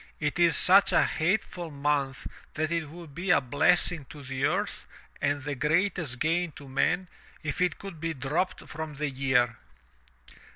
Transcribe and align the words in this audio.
It 0.19 0.39
is 0.39 0.55
such 0.57 0.91
a 0.93 1.03
hateful 1.03 1.69
month 1.69 2.25
that 2.55 2.71
it 2.71 2.89
would 2.89 3.13
be 3.13 3.29
a 3.29 3.39
blessing 3.39 4.03
to 4.09 4.23
the 4.23 4.45
earth 4.45 4.87
and 5.21 5.39
the 5.43 5.53
greatest 5.53 6.17
gain 6.17 6.51
to 6.53 6.67
men 6.67 7.07
if 7.43 7.61
it 7.61 7.77
could 7.77 7.99
be 7.99 8.15
dropped 8.15 8.61
from 8.67 8.95
the 8.95 9.11
year. 9.11 9.57